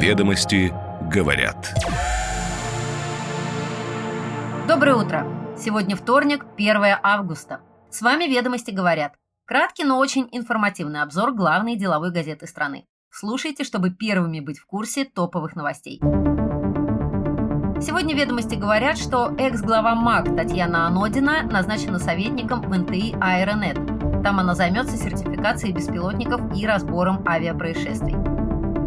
[0.00, 0.72] Ведомости
[1.12, 1.74] говорят.
[4.66, 5.26] Доброе утро!
[5.58, 7.60] Сегодня вторник, 1 августа.
[7.90, 9.12] С вами «Ведомости говорят».
[9.44, 12.86] Краткий, но очень информативный обзор главной деловой газеты страны.
[13.10, 16.00] Слушайте, чтобы первыми быть в курсе топовых новостей.
[17.82, 23.76] Сегодня ведомости говорят, что экс-глава МАК Татьяна Анодина назначена советником в НТИ «Аэронет».
[24.22, 28.29] Там она займется сертификацией беспилотников и разбором авиапроисшествий.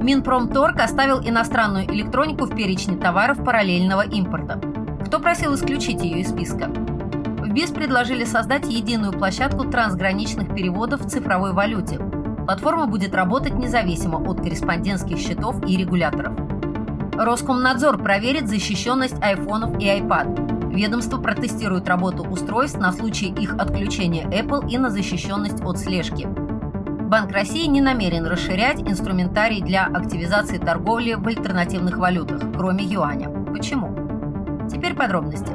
[0.04, 4.59] Минпромторг оставил иностранную электронику в перечне товаров параллельного импорта.
[5.05, 6.67] Кто просил исключить ее из списка?
[6.67, 11.99] В БИС предложили создать единую площадку трансграничных переводов в цифровой валюте.
[12.45, 16.33] Платформа будет работать независимо от корреспондентских счетов и регуляторов.
[17.13, 20.73] Роскомнадзор проверит защищенность айфонов и iPad.
[20.73, 26.27] Ведомство протестирует работу устройств на случай их отключения Apple и на защищенность от слежки.
[27.13, 33.30] Банк России не намерен расширять инструментарий для активизации торговли в альтернативных валютах, кроме юаня.
[33.53, 34.67] Почему?
[34.67, 35.52] Теперь подробности.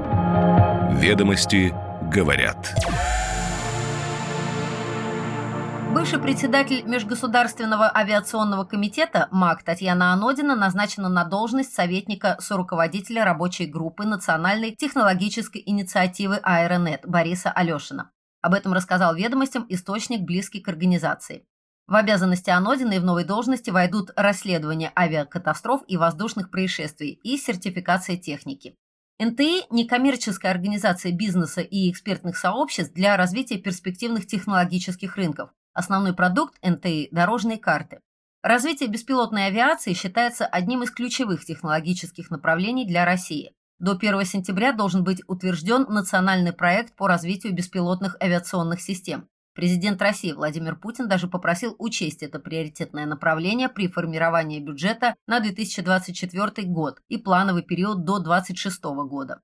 [0.92, 1.74] Ведомости
[2.12, 2.76] говорят.
[5.92, 14.04] Бывший председатель Межгосударственного авиационного комитета МАК Татьяна Анодина назначена на должность советника соруководителя рабочей группы
[14.04, 18.12] Национальной технологической инициативы «Аэронет» Бориса Алешина.
[18.48, 21.44] Об этом рассказал ведомостям источник, близкий к организации.
[21.86, 28.74] В обязанности Анодиной в новой должности войдут расследование авиакатастроф и воздушных происшествий и сертификация техники.
[29.18, 37.10] НТИ– некоммерческая организация бизнеса и экспертных сообществ для развития перспективных технологических рынков, Основной продукт НТИ–
[37.12, 38.00] дорожные карты.
[38.42, 43.52] Развитие беспилотной авиации считается одним из ключевых технологических направлений для России.
[43.78, 49.28] До 1 сентября должен быть утвержден национальный проект по развитию беспилотных авиационных систем.
[49.54, 56.66] Президент России Владимир Путин даже попросил учесть это приоритетное направление при формировании бюджета на 2024
[56.66, 59.40] год и плановый период до 2026 года.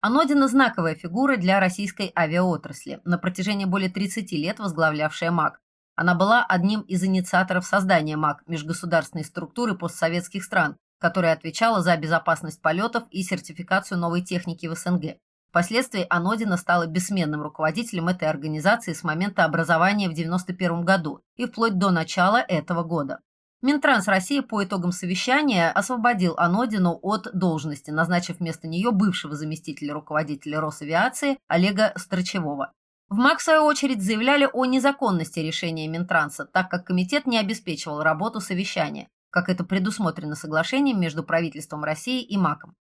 [0.00, 5.60] Анодина– знаковая фигура для российской авиаотрасли, на протяжении более 30 лет возглавлявшая МАК,
[5.96, 12.62] она была одним из инициаторов создания МАК межгосударственной структуры постсоветских стран, которая отвечала за безопасность
[12.62, 15.18] полетов и сертификацию новой техники в СНГ.
[15.50, 21.76] Впоследствии Анодина стала бессменным руководителем этой организации с момента образования в 1991 году и вплоть
[21.76, 23.18] до начала этого года.
[23.60, 30.58] Минтранс России по итогам совещания освободил Анодину от должности, назначив вместо нее бывшего заместителя руководителя
[30.58, 32.72] Росавиации Олега Страчевого.
[33.10, 38.02] В МАК, в свою очередь, заявляли о незаконности решения Минтранса, так как комитет не обеспечивал
[38.02, 42.76] работу совещания, как это предусмотрено соглашением между правительством России и МАКом.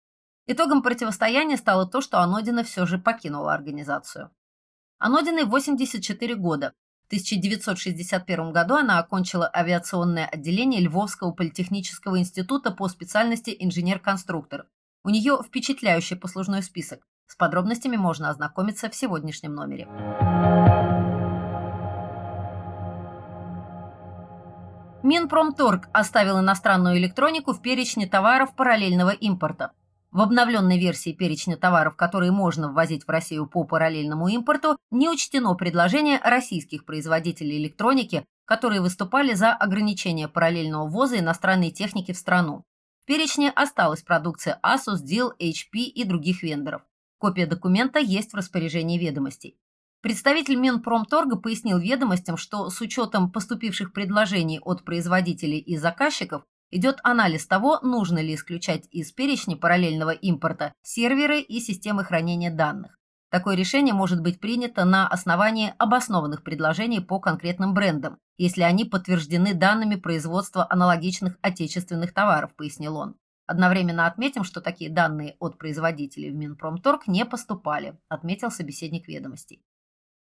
[0.46, 4.30] Итогом противостояния стало то, что Анодина все же покинула организацию.
[4.98, 6.74] Анодиной 84 года.
[7.04, 14.66] В 1961 году она окончила авиационное отделение Львовского политехнического института по специальности инженер-конструктор.
[15.04, 17.00] У нее впечатляющий послужной список.
[17.28, 19.88] С подробностями можно ознакомиться в сегодняшнем номере.
[25.02, 29.72] Минпромторг оставил иностранную электронику в перечне товаров параллельного импорта.
[30.12, 35.54] В обновленной версии перечня товаров, которые можно ввозить в Россию по параллельному импорту, не учтено
[35.54, 42.64] предложение российских производителей электроники, которые выступали за ограничение параллельного ввоза иностранной техники в страну.
[43.02, 46.82] В перечне осталась продукция Asus, Dell, HP и других вендоров.
[47.18, 49.56] Копия документа есть в распоряжении ведомостей.
[50.02, 56.42] Представитель Минпромторга пояснил ведомостям, что с учетом поступивших предложений от производителей и заказчиков
[56.72, 62.98] идет анализ того, нужно ли исключать из перечня параллельного импорта серверы и системы хранения данных.
[63.30, 69.54] Такое решение может быть принято на основании обоснованных предложений по конкретным брендам, если они подтверждены
[69.54, 73.14] данными производства аналогичных отечественных товаров, пояснил он.
[73.46, 79.62] Одновременно отметим, что такие данные от производителей в Минпромторг не поступали, отметил собеседник ведомостей.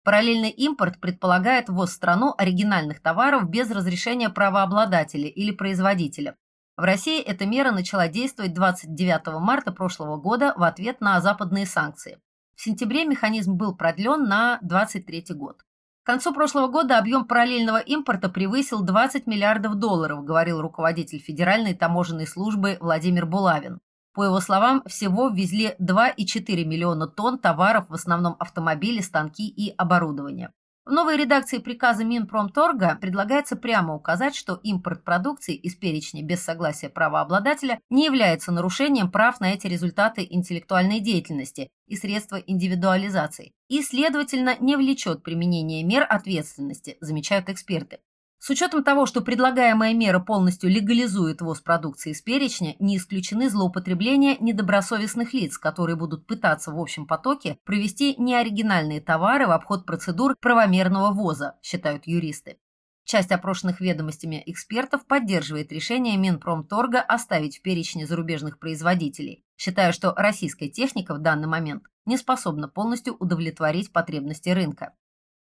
[0.05, 6.37] Параллельный импорт предполагает ввоз в страну оригинальных товаров без разрешения правообладателя или производителя.
[6.77, 12.21] В России эта мера начала действовать 29 марта прошлого года в ответ на западные санкции.
[12.55, 15.63] В сентябре механизм был продлен на 2023 год.
[16.03, 22.27] К концу прошлого года объем параллельного импорта превысил 20 миллиардов долларов, говорил руководитель Федеральной таможенной
[22.27, 23.81] службы Владимир Булавин.
[24.15, 30.53] По его словам, всего ввезли 2,4 миллиона тонн товаров, в основном автомобили, станки и оборудование.
[30.87, 36.91] В новой редакции приказа Минпромторга предлагается прямо указать, что импорт продукции из перечня без согласия
[36.91, 44.57] правообладателя не является нарушением прав на эти результаты интеллектуальной деятельности и средства индивидуализации, и, следовательно,
[44.61, 48.01] не влечет применение мер ответственности, замечают эксперты.
[48.45, 54.37] С учетом того, что предлагаемая мера полностью легализует ввоз продукции из перечня, не исключены злоупотребления
[54.39, 61.15] недобросовестных лиц, которые будут пытаться в общем потоке провести неоригинальные товары в обход процедур правомерного
[61.15, 62.59] ввоза, считают юристы.
[63.07, 70.69] Часть опрошенных ведомостями экспертов поддерживает решение Минпромторга оставить в перечне зарубежных производителей, считая, что российская
[70.69, 74.93] техника в данный момент не способна полностью удовлетворить потребности рынка.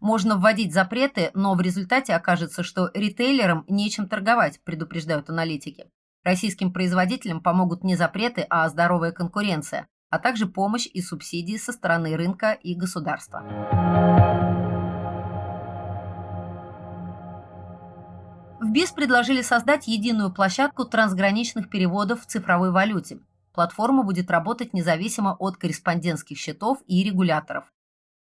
[0.02, 5.87] Можно вводить запреты, но в результате окажется, что ритейлерам нечем торговать, предупреждают аналитики.
[6.25, 12.16] Российским производителям помогут не запреты, а здоровая конкуренция, а также помощь и субсидии со стороны
[12.16, 13.44] рынка и государства.
[18.60, 23.20] В БИС предложили создать единую площадку трансграничных переводов в цифровой валюте.
[23.54, 27.66] Платформа будет работать независимо от корреспондентских счетов и регуляторов.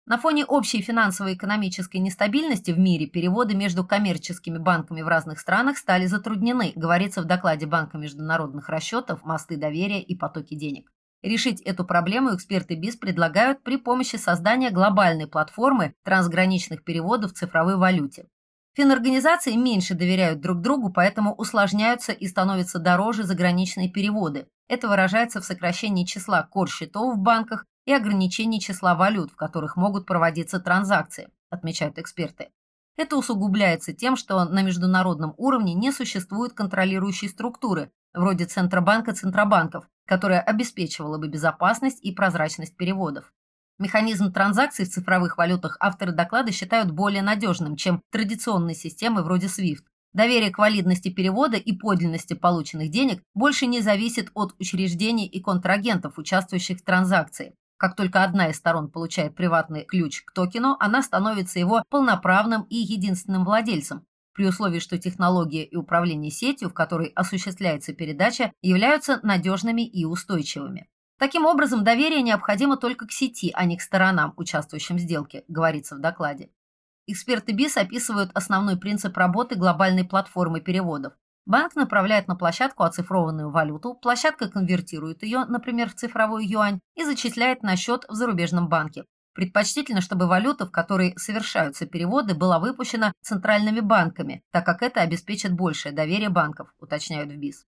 [0.06, 6.08] На фоне общей финансово-экономической нестабильности в мире переводы между коммерческими банками в разных странах стали
[6.08, 10.92] затруднены, говорится в докладе Банка международных расчетов «Мосты доверия и потоки денег».
[11.22, 17.78] Решить эту проблему эксперты БИС предлагают при помощи создания глобальной платформы трансграничных переводов в цифровой
[17.78, 18.28] валюте.
[18.76, 24.48] Финорганизации меньше доверяют друг другу, поэтому усложняются и становятся дороже заграничные переводы.
[24.68, 30.06] Это выражается в сокращении числа кор-счетов в банках и ограничении числа валют, в которых могут
[30.06, 32.50] проводиться транзакции, отмечают эксперты.
[32.96, 40.42] Это усугубляется тем, что на международном уровне не существует контролирующей структуры, вроде Центробанка Центробанков, которая
[40.42, 43.34] обеспечивала бы безопасность и прозрачность переводов.
[43.80, 49.86] Механизм транзакций в цифровых валютах авторы доклада считают более надежным, чем традиционные системы вроде SWIFT.
[50.14, 56.20] Доверие к валидности перевода и подлинности полученных денег больше не зависит от учреждений и контрагентов,
[56.20, 57.56] участвующих в транзакции.
[57.84, 62.78] Как только одна из сторон получает приватный ключ к токену, она становится его полноправным и
[62.78, 69.82] единственным владельцем, при условии, что технология и управление сетью, в которой осуществляется передача, являются надежными
[69.82, 70.88] и устойчивыми.
[71.20, 75.98] Таким образом, доверие необходимо только к сети, а не к сторонам, участвующим в сделке, говорится
[75.98, 76.52] в докладе.
[77.06, 81.12] Эксперты БИС описывают основной принцип работы глобальной платформы переводов.
[81.46, 87.64] Банк направляет на площадку оцифрованную валюту, площадка конвертирует ее, например, в цифровой юань, и зачисляет
[87.64, 89.04] на счет в зарубежном банке.
[89.34, 95.54] Предпочтительно, чтобы валюта, в которой совершаются переводы, была выпущена центральными банками, так как это обеспечит
[95.54, 97.66] большее доверие банков, уточняют в БИС.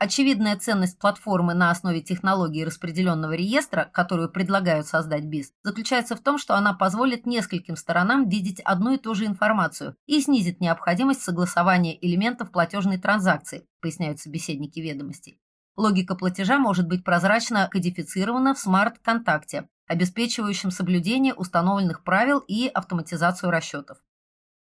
[0.00, 6.38] Очевидная ценность платформы на основе технологии распределенного реестра, которую предлагают создать БИС, заключается в том,
[6.38, 11.98] что она позволит нескольким сторонам видеть одну и ту же информацию и снизит необходимость согласования
[12.00, 15.40] элементов платежной транзакции, поясняют собеседники ведомостей.
[15.76, 23.98] Логика платежа может быть прозрачно кодифицирована в смарт-контакте, обеспечивающем соблюдение установленных правил и автоматизацию расчетов.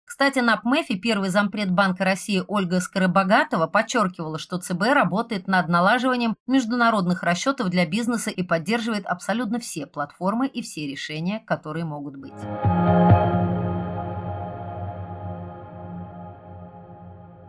[0.06, 6.36] Кстати, на ПМЭФе первый зампред Банка России Ольга Скоробогатова подчеркивала, что ЦБ работает над налаживанием
[6.46, 12.34] международных расчетов для бизнеса и поддерживает абсолютно все платформы и все решения, которые могут быть.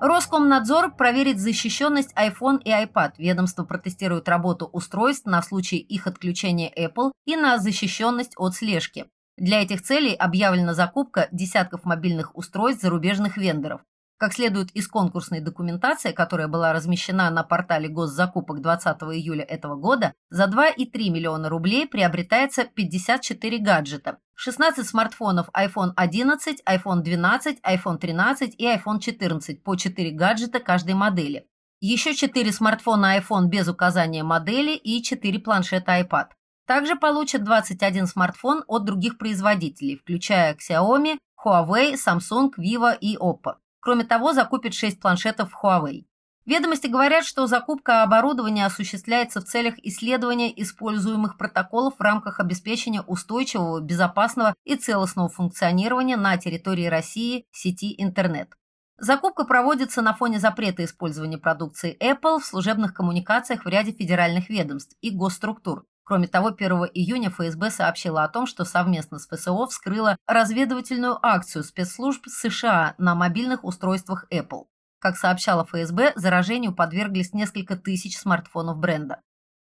[0.01, 3.13] Роскомнадзор проверит защищенность iPhone и iPad.
[3.17, 9.07] Ведомство протестирует работу устройств на случай их отключения Apple и на защищенность от слежки.
[9.37, 13.81] Для этих целей объявлена закупка десятков мобильных устройств зарубежных вендоров.
[14.17, 20.15] Как следует из конкурсной документации, которая была размещена на портале госзакупок 20 июля этого года,
[20.31, 28.55] за 2,3 миллиона рублей приобретается 54 гаджета, 16 смартфонов iPhone 11, iPhone 12, iPhone 13
[28.57, 31.49] и iPhone 14 по 4 гаджета каждой модели.
[31.81, 36.29] Еще 4 смартфона iPhone без указания модели и 4 планшета iPad.
[36.67, 43.57] Также получат 21 смартфон от других производителей, включая Xiaomi, Huawei, Samsung, Vivo и Oppo.
[43.81, 46.07] Кроме того, закупят 6 планшетов Huawei.
[46.47, 53.81] Ведомости говорят, что закупка оборудования осуществляется в целях исследования используемых протоколов в рамках обеспечения устойчивого,
[53.81, 58.51] безопасного и целостного функционирования на территории России сети интернет.
[58.99, 64.97] Закупка проводится на фоне запрета использования продукции Apple в служебных коммуникациях в ряде федеральных ведомств
[65.01, 70.19] и госструктур, Кроме того, 1 июня ФСБ сообщила о том, что совместно с ФСО вскрыла
[70.27, 74.67] разведывательную акцию спецслужб США на мобильных устройствах Apple.
[75.01, 79.21] Как сообщала ФСБ, заражению подверглись несколько тысяч смартфонов бренда.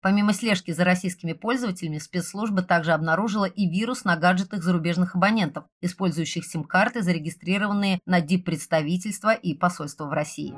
[0.01, 6.45] Помимо слежки за российскими пользователями, спецслужба также обнаружила и вирус на гаджетах зарубежных абонентов, использующих
[6.45, 10.53] сим-карты, зарегистрированные на диппредставительства и посольства в России.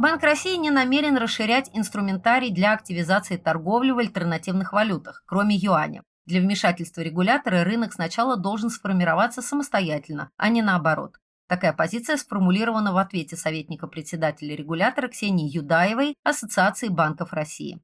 [0.00, 6.02] Банк России не намерен расширять инструментарий для активизации торговли в альтернативных валютах, кроме юаня.
[6.24, 11.18] Для вмешательства регулятора рынок сначала должен сформироваться самостоятельно, а не наоборот.
[11.48, 17.78] Такая позиция сформулирована в ответе советника председателя регулятора Ксении Юдаевой Ассоциации банков России.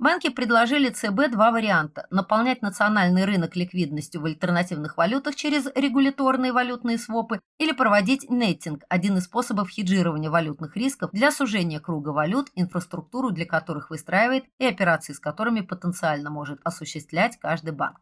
[0.00, 6.96] Банки предложили ЦБ два варианта– наполнять национальный рынок ликвидностью в альтернативных валютах через регуляторные валютные
[6.96, 13.30] свопы или проводить неттинг– один из способов хеджирования валютных рисков для сужения круга валют, инфраструктуру
[13.30, 17.98] для которых выстраивает и операции с которыми потенциально может осуществлять каждый банк.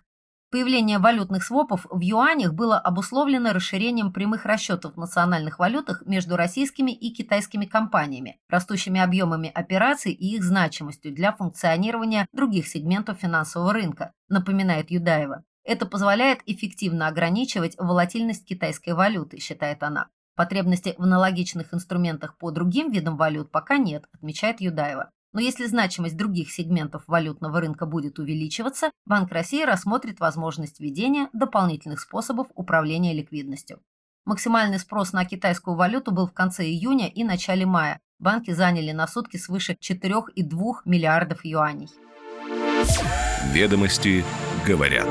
[0.51, 6.91] Появление валютных свопов в юанях было обусловлено расширением прямых расчетов в национальных валютах между российскими
[6.91, 14.15] и китайскими компаниями, растущими объемами операций и их значимостью для функционирования других сегментов финансового рынка,
[14.31, 15.45] напоминает Юдаева.
[15.65, 20.09] Это позволяет эффективно ограничивать волатильность китайской валюты, считает она.
[20.35, 25.11] Потребности в аналогичных инструментах по другим видам валют пока нет, отмечает Юдаева.
[25.33, 32.01] Но если значимость других сегментов валютного рынка будет увеличиваться, Банк России рассмотрит возможность введения дополнительных
[32.01, 33.81] способов управления ликвидностью.
[34.25, 38.01] Максимальный спрос на китайскую валюту был в конце июня и начале мая.
[38.19, 41.89] Банки заняли на сутки свыше 4,2 миллиардов юаней.
[43.53, 44.25] Ведомости
[44.67, 45.09] говорят.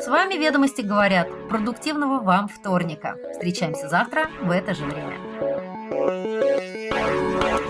[0.00, 1.28] С вами «Ведомости говорят».
[1.48, 3.16] Продуктивного вам вторника.
[3.32, 5.69] Встречаемся завтра в это же время.
[6.00, 7.69] Thank you.